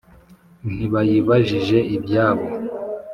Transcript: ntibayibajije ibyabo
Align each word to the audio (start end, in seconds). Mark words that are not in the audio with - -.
ntibayibajije 0.73 1.77
ibyabo 1.95 2.45